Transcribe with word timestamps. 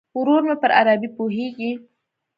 ورور 0.19 0.41
مې 0.47 0.55
پر 0.61 0.71
عربي 0.79 1.09
پوهیږي. 1.17 1.71